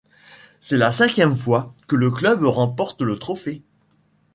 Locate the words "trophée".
3.19-3.61